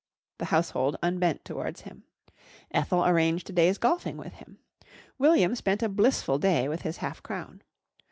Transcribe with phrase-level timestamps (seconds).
[0.39, 2.05] The household unbent towards him.
[2.71, 4.57] Ethel arranged a day's golfing with him.
[5.19, 7.61] William spent a blissful day with his half crown.